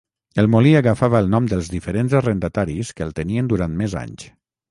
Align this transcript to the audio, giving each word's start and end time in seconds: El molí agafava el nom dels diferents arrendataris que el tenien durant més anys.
El 0.43 0.47
molí 0.53 0.69
agafava 0.77 1.19
el 1.23 1.27
nom 1.33 1.49
dels 1.51 1.69
diferents 1.73 2.15
arrendataris 2.21 2.91
que 2.99 3.07
el 3.09 3.13
tenien 3.21 3.51
durant 3.53 3.79
més 3.83 3.97
anys. 4.01 4.27